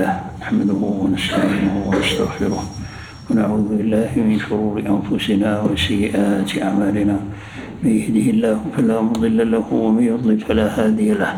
[0.00, 2.62] لله نحمده ونستعينه ونستغفره
[3.28, 7.16] ونعوذ بالله من شرور أنفسنا وسيئات أعمالنا.
[7.84, 11.32] من يهده الله فلا مضل له ومن يضلل فلا هادي له.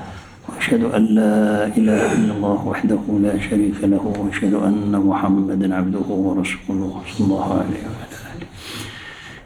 [0.47, 6.93] وأشهد أن لا إله إلا الله وحده لا شريك له وأشهد أن محمدا عبده ورسوله
[7.11, 8.39] صلى الله عليه وسلم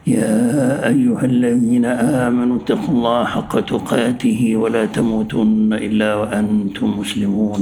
[0.07, 0.37] يا
[0.93, 1.85] أيها الذين
[2.25, 7.61] آمنوا اتقوا الله حق تقاته ولا تموتن إلا وأنتم مسلمون.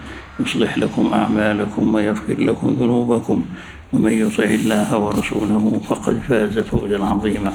[0.39, 3.45] يصلح لكم أعمالكم ويغفر لكم ذنوبكم
[3.93, 7.53] ومن يطع الله ورسوله فقد فاز فوزا عظيما.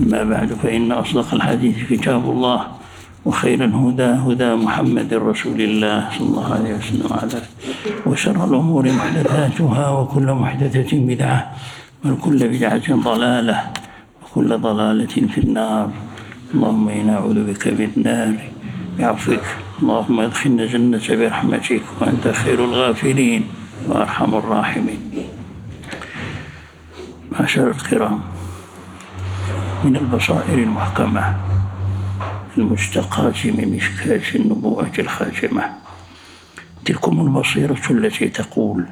[0.00, 2.66] أما بعد فإن أصدق الحديث كتاب الله
[3.24, 7.40] وخير الهدى هدى محمد رسول الله صلى الله عليه وسلم على
[8.06, 11.52] وشر الأمور محدثاتها وكل محدثة بدعة
[12.04, 13.58] وكل بدعة ضلالة
[14.22, 15.90] وكل ضلالة في النار.
[16.54, 18.34] اللهم إنا أعوذ بك من النار.
[19.00, 19.46] بعفوك.
[19.82, 23.42] اللهم ادخلنا جنة برحمتك وأنت خير الغافرين
[23.88, 25.00] وأرحم الراحمين.
[27.32, 28.20] معشر الكرام
[29.84, 31.36] من البصائر المحكمة
[32.58, 35.64] المشتقاة من مشكاة النبوة الخاتمة.
[36.84, 38.86] تلكم البصيرة التي تقول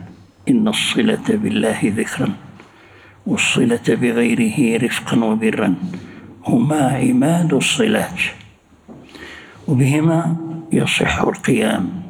[0.48, 2.28] إن الصلة بالله ذكرا
[3.27, 5.75] والصلة بغيره رفقا وبرا.
[6.47, 8.20] هما عماد الصلات.
[9.69, 10.37] وبهما
[10.73, 12.03] يصح القيام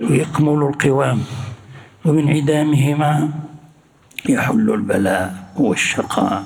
[0.00, 1.20] ويكمل القوام
[2.04, 3.30] وبانعدامهما
[4.28, 6.44] يحل البلاء والشقاء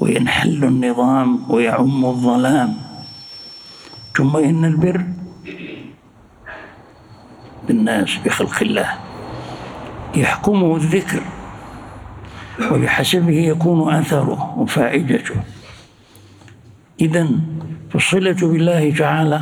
[0.00, 2.76] وينحل النظام ويعم الظلام.
[4.16, 5.04] ثم إن البر
[7.68, 8.90] بالناس بخلق الله
[10.14, 11.22] يحكمه الذكر
[12.70, 15.34] وبحسبه يكون أثره وفائدته.
[17.02, 17.28] إذا
[17.90, 19.40] فالصلة بالله تعالى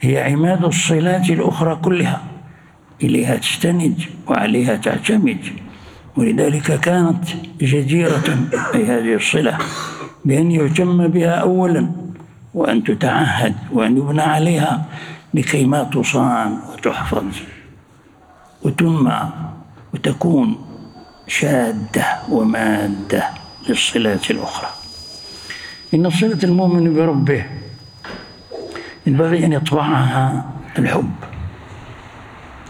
[0.00, 2.20] هي عماد الصلات الأخرى كلها
[3.02, 5.38] إليها تستند وعليها تعتمد.
[6.16, 7.24] ولذلك كانت
[7.60, 8.38] جديرة
[8.74, 9.58] أي هذه الصلة
[10.24, 11.90] بأن يهتم بها أولا
[12.54, 14.84] وأن تتعهد وأن يبنى عليها
[15.34, 17.24] لكي ما تصان وتحفظ
[18.62, 19.32] وتنمى
[19.94, 20.58] وتكون
[21.26, 23.24] شادة ومادة
[23.68, 24.79] للصلات الأخرى.
[25.94, 27.44] إن صلة المؤمن بربه
[29.06, 30.44] ينبغي أن يطبعها
[30.78, 31.10] الحب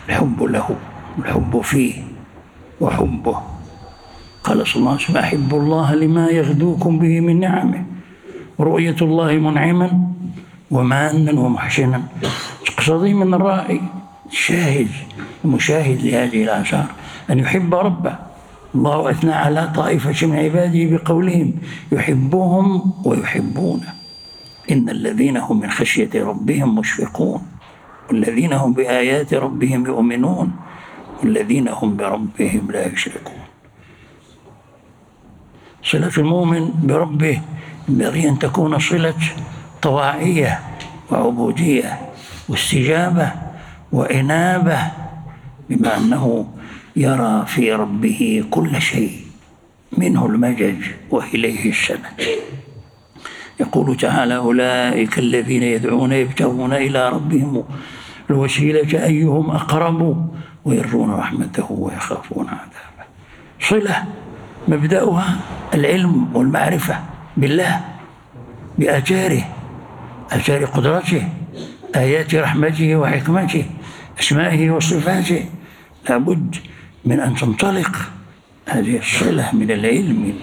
[0.08, 0.76] الحب له
[1.19, 1.94] الحب فيه
[2.81, 3.42] وحبه.
[4.44, 7.84] قال صلى الله عليه وسلم أحب الله لما يغدوكم به من نعمه.
[8.60, 9.88] رؤية الله منعما
[10.70, 12.02] ومانا ومحسنا
[12.69, 13.81] اقتضي من الرائي
[14.32, 14.88] الشاهد
[15.44, 16.87] المشاهد لهذه الآثار
[17.31, 18.30] أن يحب ربه.
[18.75, 21.54] الله أثنى على طائفة من عباده بقولهم
[21.92, 23.94] يحبهم ويحبونه.
[24.70, 27.42] إن الذين هم من خشية ربهم مشفقون
[28.08, 30.53] والذين هم بآيات ربهم يؤمنون
[31.22, 33.41] والذين هم بربهم لا يشركون.
[35.82, 37.41] صلة المؤمن بربه
[37.88, 39.14] ينبغي أن تكون صلة
[39.82, 40.60] طواعية
[41.10, 41.98] وعبودية
[42.48, 43.32] واستجابة
[43.92, 44.78] وإنابة
[45.70, 46.47] بما أنه
[46.97, 49.12] يرى في ربه كل شيء
[49.99, 52.21] منه المجد وإليه السند
[53.61, 57.65] يقول تعالى أولئك الذين يدعون يبتغون إلى ربهم
[58.31, 60.31] الوسيلة أيهم أقرب
[60.65, 63.06] ويرجون رحمته ويخافون عذابه.
[63.61, 64.05] صلة
[64.69, 65.37] مبدأها
[65.75, 67.00] العلم والمعرفة
[67.37, 67.81] بالله
[68.79, 69.45] بآثاره
[70.32, 71.29] آثار قدرته
[71.97, 73.64] آيات رحمته وحكمته
[74.20, 75.44] أسمائه وصفاته.
[76.09, 76.56] لابد
[77.05, 77.97] من أن تنطلق
[78.69, 80.35] هذه الصلة من العلم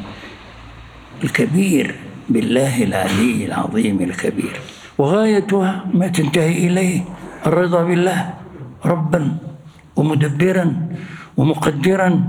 [1.24, 1.95] الكبير
[2.30, 4.59] بالله العلي العظيم الكبير.
[4.98, 7.01] وغايتها ما تنتهي إليه
[7.45, 8.33] الرضا بالله
[8.86, 9.38] ربا
[9.95, 10.88] ومدبرا
[11.38, 12.24] ومقدرا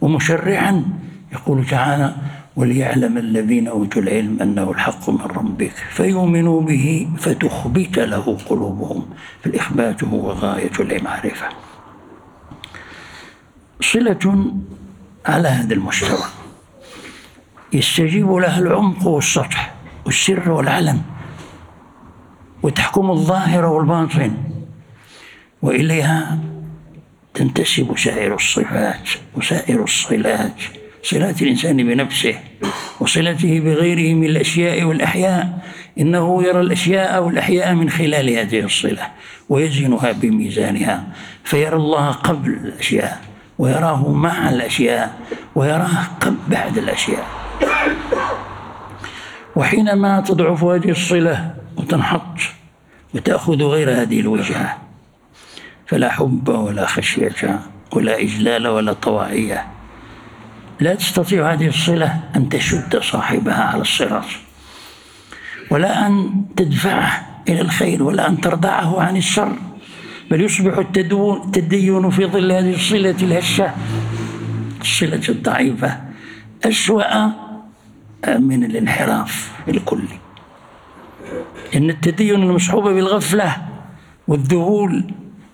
[0.00, 0.84] ومشرعا.
[1.32, 2.14] يقول تعالى
[2.56, 9.02] وليعلم الذين أوتوا العلم أنه الحق من ربك فيؤمنوا به فتخبت له قلوبهم.
[9.42, 11.46] فالإخبات هو غاية المعرفة.
[13.80, 14.54] صلة
[15.26, 16.24] على هذا المستوى.
[17.72, 19.74] يستجيب لها العمق والسطح
[20.06, 21.02] والسر والعلن
[22.62, 24.34] وتحكم الظاهر والباطن
[25.62, 26.38] وإليها
[27.34, 30.60] تنتسب سائر الصفات وسائر الصلات
[31.02, 32.38] صلة الإنسان بنفسه
[33.00, 35.64] وصلته بغيره من الأشياء والأحياء.
[35.98, 39.08] إنه يرى الأشياء والأحياء من خلال هذه الصلة
[39.48, 41.06] ويزنها بميزانها
[41.44, 43.33] فيرى الله قبل الأشياء.
[43.58, 45.18] ويراه مع الأشياء
[45.54, 46.06] ويراه
[46.48, 47.26] بعد الأشياء.
[49.56, 52.38] وحينما تضعف هذه الصلة وتنحط
[53.14, 54.76] وتأخذ غير هذه الوجهة
[55.86, 57.60] فلا حب ولا خشية
[57.92, 59.66] ولا إجلال ولا طواعية
[60.80, 64.24] لا تستطيع هذه الصلة أن تشد صاحبها على الصراط
[65.70, 69.56] ولا أن تدفعه إلى الخير ولا أن تردعه عن الشر.
[70.34, 73.70] بل يصبح التدين في ظل هذه الصلة الهشة.
[74.80, 76.00] الصلة الضعيفة.
[76.64, 77.26] أسوأ
[78.38, 80.18] من الانحراف الكلي
[81.76, 83.56] إن التدين المصحوب بالغفلة
[84.28, 85.04] والذهول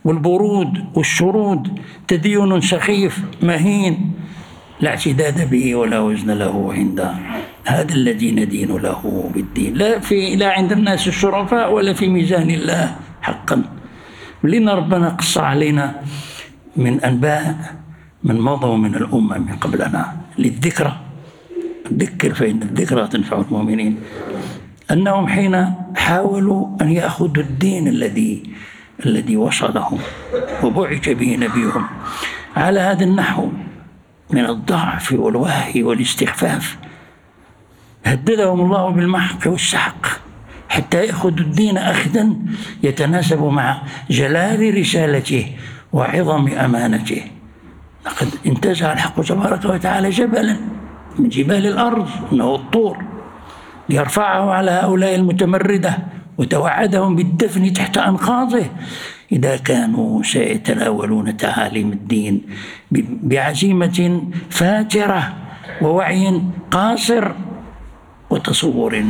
[0.05, 4.13] والبرود والشرود تدين سخيف مهين
[4.81, 7.15] لا اعتداد به ولا وزن له عند
[7.65, 9.75] هذا الذي ندين له بالدين.
[9.75, 13.80] لا في لا عند الناس الشرفاء ولا في ميزان الله حقا.
[14.45, 16.01] لنا ربنا قص علينا
[16.77, 17.75] من أنباء
[18.25, 20.97] من مضوا من الأمم قبلنا للذكرى.
[21.93, 23.99] ذكر فإن الذكرى تنفع المؤمنين.
[24.91, 28.43] أنهم حين حاولوا أن يأخذوا الدين الذي
[29.07, 29.99] الذي وصلهم
[30.63, 31.85] وبعث به نبيهم
[32.57, 33.49] على هذا النحو
[34.31, 36.77] من الضعف والوهي والاستخفاف
[38.05, 40.20] هددهم الله بالمحق والسحق.
[40.71, 42.31] حتى يأخذوا الدين أخذا
[42.83, 45.47] يتناسب مع جلال رسالته
[45.93, 47.23] وعظم أمانته.
[48.07, 50.57] لقد انتزع الحق تبارك وتعالى جبلا
[51.19, 52.97] من جبال الأرض إنه الطور.
[53.89, 55.99] ليرفعه على هؤلاء المتمردة
[56.39, 58.67] وتوعدهم بالدفن تحت أنقاضه.
[59.33, 62.43] إذا كانوا سيتناولون تعاليم الدين
[63.23, 65.35] بعزيمة فاترة
[65.83, 67.33] ووعي قاصر
[68.31, 69.05] وتصور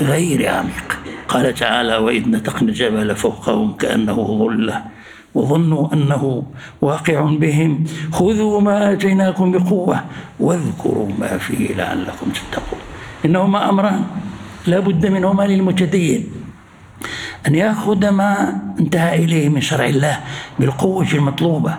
[0.00, 0.98] غير عميق.
[1.28, 4.84] قال تعالى وإذ نتقنا الجبل فوقهم كأنه ظلة
[5.34, 6.46] وظنوا أنه
[6.80, 7.84] واقع بهم.
[8.12, 10.04] خذوا ما آتيناكم بقوة
[10.40, 12.80] واذكروا ما فيه لعلكم تتقون.
[13.24, 14.04] إنهما أمران
[14.66, 16.26] لا بد منهما للمتدين.
[17.46, 20.20] أن يأخذ ما انتهى إليه من شرع الله
[20.58, 21.78] بالقوة المطلوبة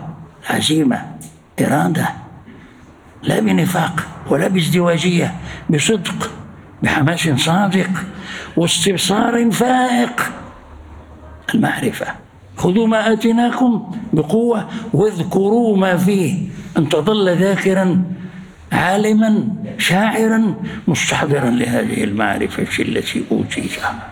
[0.50, 1.06] العزيمة
[1.62, 2.10] إرادة
[3.24, 5.36] لا بنفاق ولا بازدواجية
[5.70, 6.32] بصدق
[6.84, 7.90] بحماس صادق
[8.58, 10.32] واستبصار فائق.
[11.56, 12.08] المعرفة.
[12.58, 16.48] خذوا ما آتيناكم بقوة واذكروا ما فيه.
[16.78, 18.04] أن تظل ذاكرا
[18.72, 20.56] عالما شاعرا
[20.88, 24.08] مستحضرا لهذه المعرفة التي أوتيتها.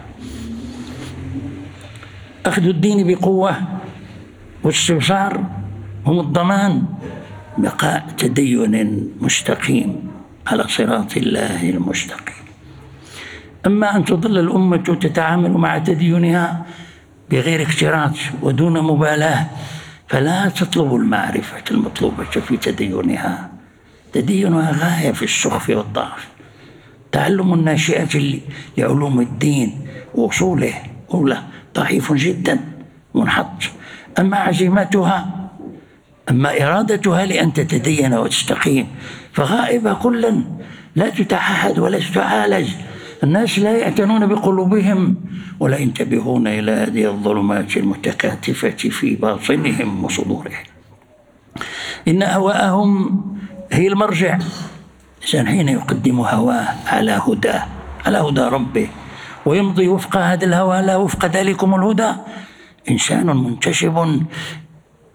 [2.45, 3.56] أخذ الدين بقوة
[4.63, 5.44] واستبصار
[6.06, 6.83] هم الضمان.
[7.57, 10.12] بقاء تدين مستقيم
[10.48, 12.42] على صراط الله المستقيم.
[13.65, 16.65] أما أن تظل الأمة تتعامل مع تدينها
[17.31, 19.45] بغير اكتراث ودون مبالاة
[20.07, 23.50] فلا تطلب المعرفة المطلوبة في تدينها.
[24.13, 26.27] تدينها غاية في السخف والضعف.
[27.12, 28.39] تعلم الناشئة
[28.77, 30.74] لعلوم الدين وصوله
[31.13, 31.43] أولى
[31.75, 32.60] ضعيف جدا
[33.15, 33.63] منحط.
[34.20, 35.50] أما عزيمتها
[36.29, 38.88] أما إرادتها لأن تتدين وتستقيم
[39.34, 40.43] فغائبة كلا.
[40.96, 42.70] لا تتعهد ولا تتعالج.
[43.24, 45.15] الناس لا يعتنون بقلوبهم
[45.60, 50.63] ولا ينتبهون إلى هذه الظلمات المتكاتفة في باطنهم وصدورهم.
[52.08, 53.22] إن هواءهم
[53.72, 54.39] هي المرجع.
[55.18, 57.65] الإنسان حين يقدم هواه على هداه
[58.06, 58.88] على هدى ربه
[59.46, 62.12] ويمضي وفق هذا الهوى لا وفق ذلكم الهدى.
[62.89, 64.25] إنسان منتشب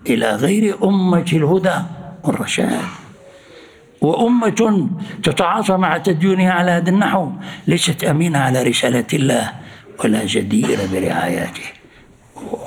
[0.07, 1.77] إلى غير أمة الهدى
[2.25, 2.81] والرشاد.
[4.01, 4.89] وأمة
[5.23, 7.31] تتعاطى مع تدينها على هذا النحو.
[7.67, 9.53] ليست أمينة على رسالة الله
[10.05, 11.67] ولا جديرة برعايته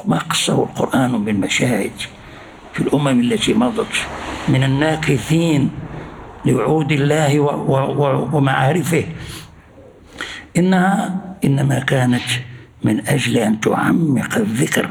[0.06, 1.92] ما قصه القرآن من مشاهد
[2.74, 3.96] في الأمم التي مضت
[4.48, 5.70] من الناكثين
[6.46, 7.40] لوعود الله
[8.34, 9.04] ومعارفه.
[10.58, 12.30] إنها إنما كانت
[12.84, 14.90] من أجل أن تعمق الذكر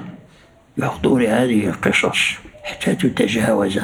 [0.76, 2.18] بحضور هذه القصص
[2.64, 3.80] حتى تتجاوز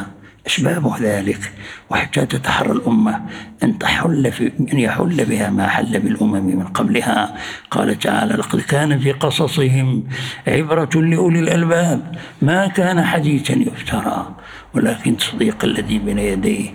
[0.47, 1.53] أسباب ذلك.
[1.91, 3.21] وحتى تتحرى الأمة
[3.63, 7.35] أن تحل في أن يحل بها ما حل بالأمم من قبلها.
[7.71, 10.05] قال تعالى لقد كان في قصصهم
[10.47, 12.15] عبرة لأولي الألباب.
[12.43, 14.37] ما كان حديثا يفترى.
[14.75, 16.71] ولكن تصديق الذي بين يديه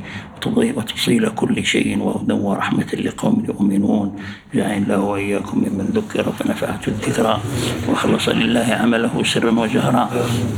[0.46, 4.16] وتفصيل كل شيء وهدى ورحمة لقوم يؤمنون.
[4.56, 7.42] جعل الله وإياكم ممن ذكر فنفعته الذكرى.
[7.90, 10.10] وخلص لله عمله سرا وجهرا.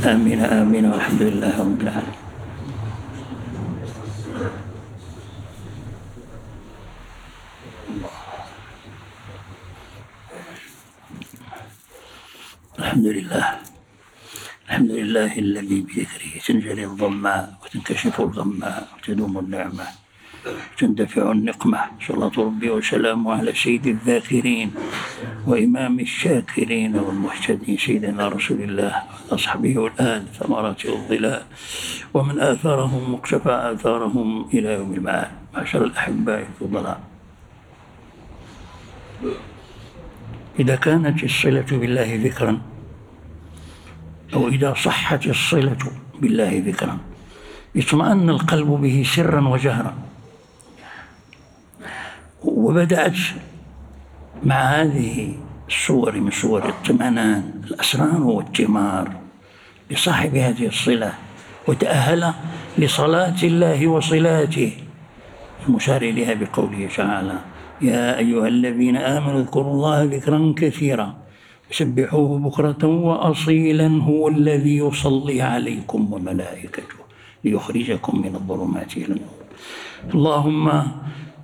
[0.04, 2.33] آمين آمين والحمد لله رب العالمين.
[12.94, 13.46] الحمد لله
[14.66, 19.86] الحمد لله الذي بذكره تنجلي الظماء وتنكشف الغماء وتدوم النعمة
[20.46, 21.80] وتندفع النقمة.
[22.06, 24.70] صلاة ربي وسلامه على سيد الذاكرين
[25.46, 28.94] وإمام الشاكرين والمهتدين سيدنا رسول الله
[29.30, 31.42] وأصحابه والآل ثمرات الظلال
[32.14, 35.30] ومن آثارهم مقتفى آثارهم إلى يوم المعاد.
[35.54, 37.00] معشر الأحباء الفضلاء.
[40.62, 42.73] إذا كانت الصلة بالله ذكرا
[44.34, 45.76] أو إذا صحت الصلة
[46.20, 46.98] بالله ذكرا.
[47.76, 49.94] اطمأن القلب به سرا وجهرا.
[52.44, 53.16] وبدأت
[54.44, 55.34] مع هذه
[55.68, 59.12] الصور من صور الطمأنان الأسرار والثمار
[59.90, 61.12] لصاحب هذه الصلة
[61.68, 62.32] وتأهل
[62.78, 64.72] لصلاة الله وصلاته.
[65.68, 67.38] المشار إليها بقوله تعالى
[67.80, 71.23] يا أيها الذين آمنوا اذكروا الله ذكرا كثيرا.
[71.78, 76.98] سبحوه بكرة وأصيلا هو الذي يصلي عليكم وملائكته
[77.44, 79.40] ليخرجكم من الظلمات إلى النور.
[80.14, 80.82] اللهم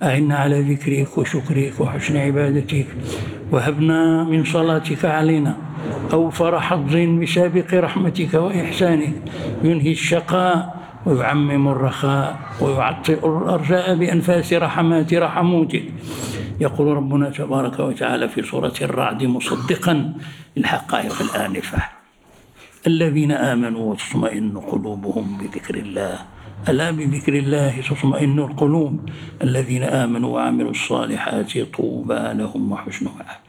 [0.03, 2.87] أعنا على ذكرك وشكرك وحسن عبادتك
[3.51, 5.57] وهبنا من صلاتك علينا
[6.13, 9.15] أوفر حظ بسابق رحمتك وإحسانك.
[9.63, 10.55] ينهي الشقاء
[11.05, 15.85] ويعمم الرخاء ويعطئ الأرجاء بأنفاس رحمات رحموتك.
[16.61, 20.13] يقول ربنا تبارك وتعالى في سورة الرعد مصدقا
[20.57, 21.81] للحقائق الآنفة.
[22.87, 26.17] الذين آمنوا وتطمئن قلوبهم بذكر الله.
[26.69, 29.09] ألا بذكر الله تطمئن القلوب؟
[29.41, 33.41] الذين آمنوا وعملوا الصالحات طوبى لهم وحسن مآب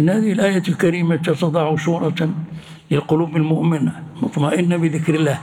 [0.00, 2.28] إن هذه الآية الكريمة تضع صورة
[2.90, 3.92] للقلوب المؤمنة.
[4.22, 5.38] مطمئنة بذكر الله.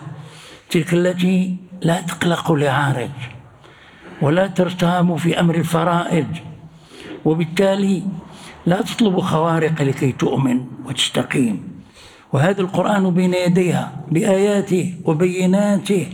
[0.69, 3.11] تلك التي لا تقلق لعارض.
[4.21, 6.27] ولا ترتاب في أمر الفرائض.
[7.25, 8.03] وبالتالي
[8.65, 11.81] لا تطلب خوارق لكي تؤمن وتستقيم.
[12.33, 16.07] وهذا القرآن بين يديها بآياته وبيناته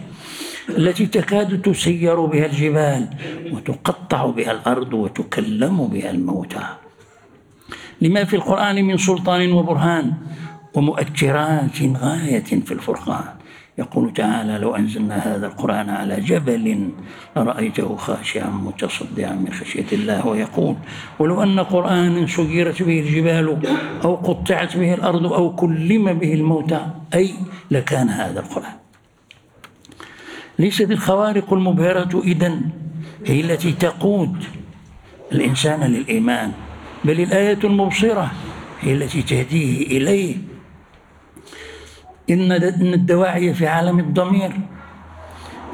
[0.69, 3.07] التي تكاد تسير بها الجبال
[3.51, 6.65] وتقطع بها الأرض وتكلم بها الموتى.
[8.01, 10.13] لما في القرآن من سلطان وبرهان
[10.77, 13.23] ومؤثرات غاية في الفرقان.
[13.77, 16.89] يقول تعالى لو أنزلنا هذا القرآن على جبل
[17.35, 20.27] لرأيته خاشعا متصدعا من خشية الله.
[20.27, 20.75] ويقول
[21.19, 23.57] ولو أن قرآنا سيرت به الجبال
[24.05, 27.33] أو قطعت به الأرض أو كلم به الموتى أي
[27.71, 28.77] لكان هذا القرآن.
[30.59, 32.61] ليست الخوارق المبهرة إذن
[33.25, 34.43] هي التي تقود
[35.31, 36.51] الإنسان للإيمان
[37.05, 38.31] بل الآية المبصرة
[38.81, 40.35] هي التي تهديه إليه
[42.29, 42.51] إن
[42.93, 44.51] الدواعي في عالم الضمير.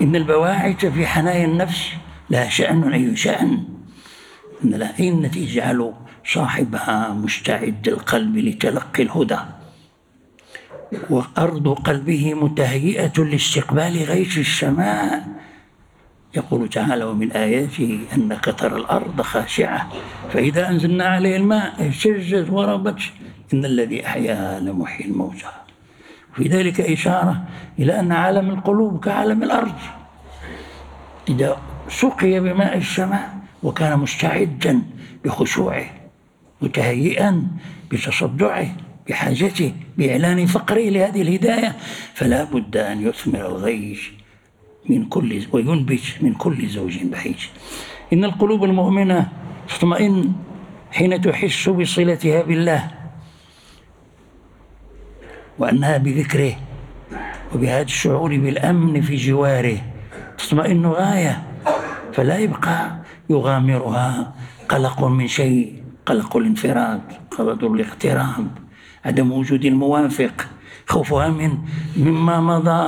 [0.01, 1.93] إن البواعث في حنايا النفس
[2.29, 3.63] لها شأن أي شأن.
[4.63, 5.93] إن لها التي تجعل
[6.25, 9.39] صاحبها مستعد القلب لتلقي الهدى.
[11.09, 15.27] وأرض قلبه متهيئة لاستقبال غيث السماء.
[16.35, 19.89] يقول تعالى ومن آياته أنك ترى الأرض خاشعة.
[20.33, 23.01] فإذا أنزلنا عليه الماء اهتزت وربت.
[23.53, 25.62] إن الذي أحياها لمحيي الموتى.
[26.35, 27.43] في ذلك إشارة
[27.79, 29.75] إلى أن عالم القلوب كعالم الأرض.
[31.29, 31.57] إذا
[31.89, 34.81] سقي بماء السماء وكان مستعدا
[35.25, 35.85] بخشوعه
[36.61, 37.47] متهيئا
[37.91, 38.67] بتصدعه
[39.09, 41.75] بحاجته بإعلان فقره لهذه الهداية
[42.13, 44.01] فلا بد أن يثمر الغيث
[44.89, 47.39] من كل وينبت من كل زوج بهيج
[48.13, 49.29] إن القلوب المؤمنة
[49.69, 50.33] تطمئن
[50.91, 53.02] حين تحس بصلتها بالله.
[55.59, 56.55] وأنها بذكره
[57.55, 59.77] وبهذا الشعور بالأمن في جواره.
[60.37, 61.43] تطمئن غاية
[62.13, 62.97] فلا يبقى
[63.29, 64.33] يغامرها.
[64.69, 68.47] قلق من شيء قلق الانفراد قلق الاغتراب
[69.05, 70.47] عدم وجود الموافق
[70.87, 71.57] خوفها من
[71.97, 72.83] مما مضى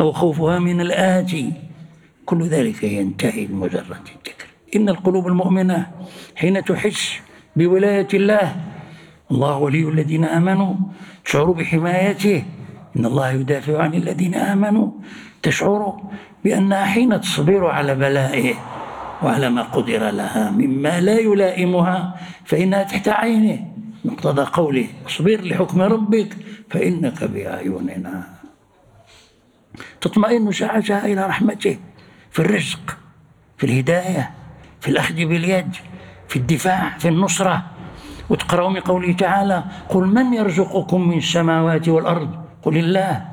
[0.00, 1.52] أو خوفها من الآتي.
[2.26, 4.46] كل ذلك ينتهي بمجرد الذكر.
[4.76, 5.86] إن القلوب المؤمنة
[6.36, 7.20] حين تحس
[7.56, 8.56] بولاية الله
[9.30, 10.74] الله ولي الذين آمنوا.
[11.24, 12.44] تشعر بحمايته.
[12.96, 14.90] إن الله يدافع عن الذين آمنوا.
[15.42, 16.02] تشعر
[16.44, 18.54] بأنها حين تصبر على بلائه
[19.22, 23.66] وعلى ما قدر لها مما لا يلائمها فإنها تحت عينه.
[24.04, 26.36] مقتضى قوله اصبر لحكم ربك
[26.70, 28.28] فإنك بأعيننا.
[30.00, 31.78] تطمئن ساعتها إلى رحمته
[32.30, 32.98] في الرزق
[33.58, 34.30] في الهداية
[34.80, 35.76] في الأخذ باليد
[36.28, 37.77] في الدفاع في النصرة.
[38.30, 42.30] وتقرأوا من قوله تعالى قل من يرزقكم من السماوات والأرض؟
[42.62, 43.28] قل الله.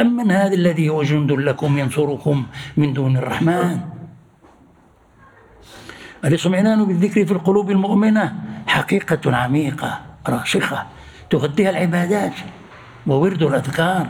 [0.00, 3.80] أمن هذا الذي هو جند لكم ينصركم من دون الرحمن؟
[6.24, 8.34] الإطمئنان بالذكر في القلوب المؤمنة
[8.66, 10.86] حقيقة عميقة راسخة
[11.30, 12.32] تغذيها العبادات
[13.06, 14.06] وورد الأذكار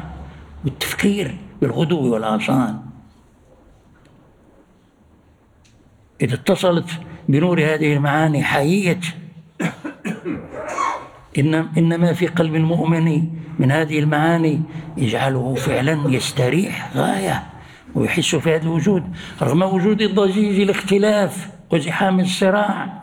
[0.64, 2.76] والتفكير بالغدو والآصال.
[6.20, 6.90] إذا اتصلت
[7.28, 9.00] بنور هذه المعاني حيية
[11.38, 13.22] إن إنما في قلب المؤمن
[13.58, 14.60] من هذه المعاني
[14.96, 17.42] يجعله فعلا يستريح غاية
[17.94, 19.02] ويحس في هذا الوجود
[19.42, 23.02] رغم وجود الضجيج الاختلاف وزحام الصراع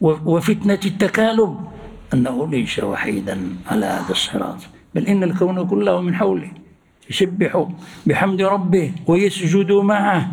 [0.00, 1.56] وفتنة التكالب
[2.14, 3.38] أنه ليس وحيدا
[3.70, 4.56] على هذا الصراط.
[4.94, 6.50] بل إن الكون كله من حوله
[7.10, 7.68] يسبح
[8.06, 10.28] بحمد ربه ويسجد معه.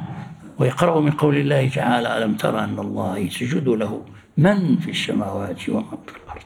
[0.60, 4.02] ويقرأ من قول الله تعالى ألم ترى أن الله يسجد له
[4.38, 6.44] من في السماوات ومن في الأرض؟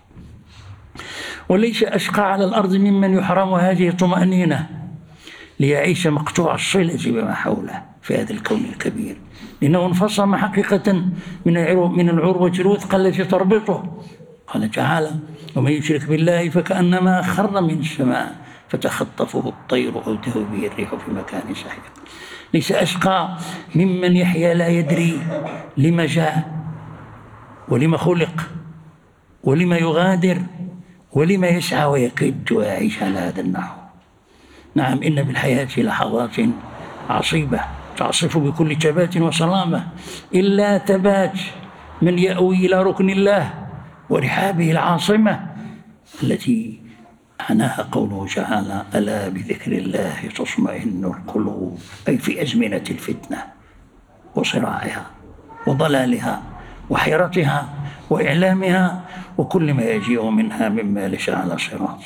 [1.49, 4.69] وليس أشقى على الأرض ممن يحرم هذه الطمأنينة
[5.59, 9.17] ليعيش مقطوع الصلة بما حوله في هذا الكون الكبير.
[9.61, 10.93] لأنه انفصم حقيقة
[11.45, 11.53] من
[11.97, 14.03] من العروة الوثقى التي تربطه.
[14.47, 15.11] قال تعالى
[15.55, 18.35] ومن يشرك بالله فكأنما خر من السماء
[18.69, 21.83] فتخطفه الطير أو تهوي به الريح في مكان سحيق
[22.53, 23.37] ليس أشقى
[23.75, 25.21] ممن يحيا لا يدري
[25.77, 26.59] لما جاء
[27.67, 28.49] ولما خلق
[29.43, 30.41] ولما يغادر
[31.11, 33.75] ولما يسعى ويكد ويعيش على هذا النحو.
[34.75, 36.35] نعم إن في الحياة لحظات
[37.09, 37.59] عصيبة
[37.97, 39.87] تعصف بكل تبات وصلامة
[40.35, 41.39] إلا تبات
[42.01, 43.53] من يأوي إلى ركن الله
[44.09, 45.47] ورحابه العاصمة
[46.23, 46.78] التي
[47.39, 53.43] معناها قوله تعالى ألا بذكر الله تطمئن القلوب أي في أزمنة الفتنة
[54.35, 55.05] وصراعها
[55.67, 56.41] وضلالها
[56.89, 57.69] وحيرتها
[58.09, 59.01] وإعلامها
[59.37, 61.99] وكل ما يجيء منها مما ليس على صراط.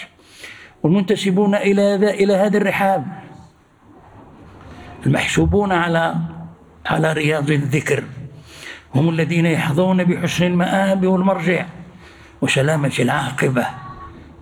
[0.83, 3.05] والمنتسبون إلى إلى هذا الرحاب
[5.05, 6.15] المحسوبون على
[6.85, 8.03] على رياض الذكر
[8.95, 11.65] هم الذين يحظون بحسن المآب والمرجع
[12.41, 13.82] وسلامة العاقبة.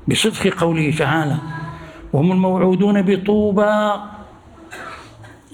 [0.07, 1.37] بصدق قوله تعالى
[2.13, 3.93] وهم الموعودون بطوبى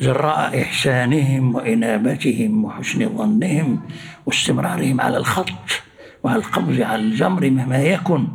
[0.01, 3.79] جراء إحسانهم وإنابتهم وحسن ظنهم
[4.25, 5.49] واستمرارهم على الخط
[6.23, 8.27] وعلى القبض على الجمر مهما يكن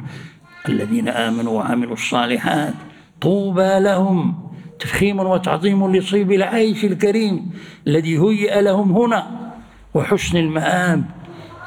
[0.69, 2.75] الذين آمنوا وعملوا الصالحات.
[3.21, 4.35] طوبى لهم
[4.81, 7.51] تفخيم وتعظيم لصيب العيش الكريم
[7.87, 9.53] الذي هيئ لهم هنا
[9.95, 11.05] وحسن المآب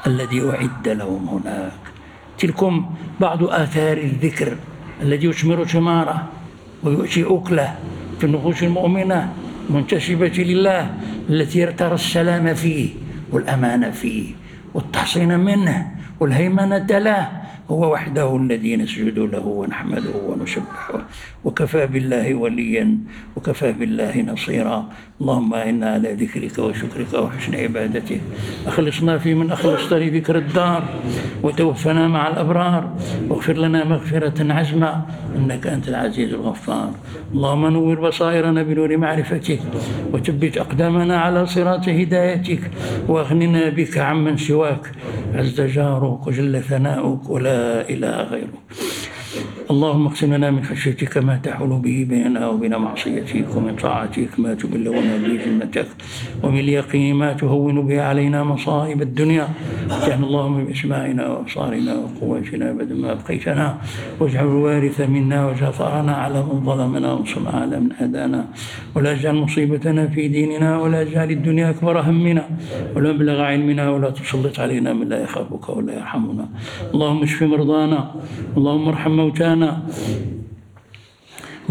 [0.06, 1.85] الذي أعد لهم هناك
[2.38, 4.56] تلكم بعض آثار الذكر
[5.02, 6.28] الذي يثمر ثماره
[6.82, 7.74] ويؤتي أكلة
[8.18, 9.32] في النفوس المؤمنة
[9.70, 10.90] منتسبة لله
[11.30, 12.88] التي ترى السلام فيه
[13.32, 14.34] والأمان فيه
[14.74, 17.28] والتحصين منه والهيمنة له
[17.70, 21.06] هو وحده الذي نسجد له ونحمده ونسبحه
[21.44, 22.98] وكفى بالله وليا
[23.36, 24.88] وكفى بالله نصيرا
[25.20, 28.20] اللهم إنا على ذكرك وشكرك وحسن عبادتك.
[28.66, 30.84] أخلصنا في من أخلصت لذكر الدار
[31.42, 32.96] وتوفنا مع الأبرار.
[33.28, 35.02] واغفر لنا مغفرة عزمة.
[35.36, 36.90] إنك أنت العزيز الغفار.
[37.32, 39.60] اللهم نور بصائرنا بنور معرفتك.
[40.12, 42.70] وثبت أقدامنا على صراط هدايتك.
[43.08, 44.92] وأغننا بك عمن سواك.
[45.34, 48.60] عز جارك وجل ثناؤك ولا إله غيرك.
[49.70, 55.16] اللهم اقسم لنا من خشيتك ما تحول به بيننا وبين معصيتك ومن طاعتك ما تبلغنا
[55.22, 55.86] به جنتك
[56.42, 59.48] ومن اليقين ما تهون به علينا مصائب الدنيا.
[59.90, 63.78] واجعل اللهم باسماعنا وأبصارنا وقواتنا أبدا ما أبقيتنا.
[64.20, 68.44] واجعل الوارث منا واجعل ثأرنا على من ظلمنا وانصرنا على من هدانا.
[68.94, 72.44] ولا اجعل مصيبتنا في ديننا ولا اجعل الدنيا أكبر همنا.
[72.96, 76.46] ولا مبلغ علمنا ولا تسلط علينا من لا يخافك ولا يرحمنا.
[76.94, 78.00] اللهم اشف مرضانا.
[78.56, 79.55] اللهم ارحم موتانا.
[79.56, 79.82] لنا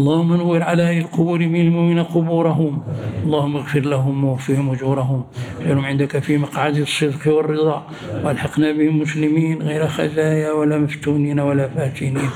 [0.00, 2.82] اللهم نور على القبور من المؤمنين قبورهم.
[3.24, 5.24] اللهم اغفر لهم ووفهم أجورهم.
[5.60, 7.86] اجعلهم عندك في مقعد الصدق والرضا.
[8.24, 12.30] والحقنا بهم مسلمين غير خزايا ولا مفتونين ولا فاتنين.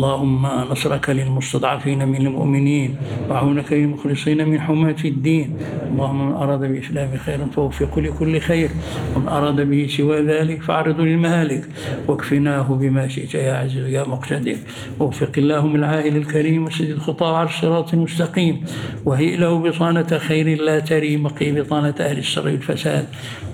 [0.00, 2.96] اللهم نصرك للمستضعفين من المؤمنين
[3.30, 5.56] وعونك للمخلصين من حماة الدين.
[5.92, 8.70] اللهم من أراد بإسلام خيرا فوفق لكل خير
[9.16, 11.64] ومن أراد به سوى ذلك فأعرض للمالك
[12.08, 14.56] واكفناه بما شئت يا عزيز يا مقتدر.
[15.00, 18.64] ووفق اللهم العائل الكريم وسدد خطاه على الصراط المستقيم.
[19.04, 23.06] وهيئ له بطانة خير لا تري مقي بطانة أهل الشر والفساد.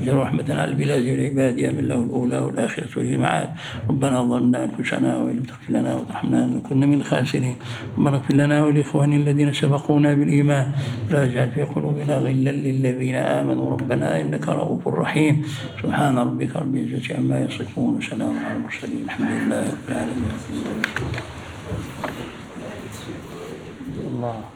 [0.02, 3.48] اجعل رحمة على البلاد والعباد يا من له الأولى والآخرة والمعاد.
[3.90, 7.56] ربنا ظلمنا أنفسنا وإن لم تغفر لنا وترحمنا أن كنا من الخاسرين.
[7.98, 10.72] اللهم اغفر لنا ولإخواننا الذين سبقونا بالإيمان.
[11.10, 13.70] لا تجعل في قلوبنا غلا للذين آمنوا.
[13.70, 15.42] ربنا إنك رؤوف رحيم.
[15.82, 17.96] سبحان ربك رب العزة عما يصفون.
[17.96, 19.04] وسلام على المرسلين.
[19.04, 20.32] الحمد لله رب العالمين.
[24.06, 24.55] الله.